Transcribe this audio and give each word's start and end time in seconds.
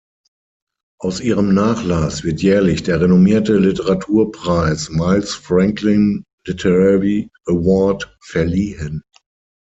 Aus 0.99 1.19
Ihrem 1.19 1.53
Nachlass 1.53 2.23
wird 2.23 2.41
jährlich 2.41 2.81
der 2.81 2.99
renommierte 3.01 3.55
Literaturpreis 3.55 4.89
"Miles 4.89 5.31
Franklin 5.35 6.23
Literary 6.43 7.29
Award" 7.45 8.11
verliehen. 8.19 9.03